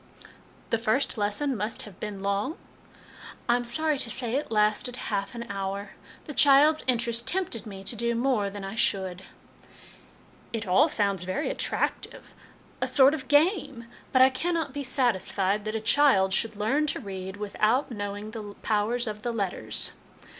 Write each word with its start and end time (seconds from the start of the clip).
"The 0.71 0.79
first 0.79 1.15
lesson 1.15 1.55
must 1.55 1.83
have 1.83 1.99
been 1.99 2.23
long?" 2.23 2.57
"I'm 3.47 3.63
sorry 3.65 3.99
to 3.99 4.09
say 4.09 4.33
it 4.35 4.49
lasted 4.49 4.95
half 4.95 5.35
an 5.35 5.43
hour. 5.43 5.91
The 6.25 6.33
child's 6.33 6.83
interest 6.87 7.27
tempted 7.27 7.67
me 7.67 7.83
to 7.83 7.95
do 7.95 8.15
more 8.15 8.49
than 8.49 8.63
I 8.63 8.73
should."" 8.73 9.21
It 10.53 10.65
all 10.65 10.89
sounds 10.89 11.21
very 11.21 11.51
attractive 11.51 12.33
a 12.81 12.87
sort 12.87 13.13
of 13.13 13.27
game 13.27 13.85
but 14.11 14.21
214 14.21 14.21
HOME 14.23 14.23
EDUCATION 14.23 14.25
I 14.25 14.41
cannot 14.59 14.73
be 14.73 14.83
satisfied 14.83 15.65
that 15.65 15.75
a 15.75 15.79
child 15.79 16.33
should 16.33 16.55
learn 16.55 16.87
to 16.87 16.99
read 16.99 17.37
without 17.37 17.91
knowing 17.91 18.31
the 18.31 18.55
powers 18.63 19.05
of 19.05 19.21
the 19.21 19.31
letters. 19.31 19.91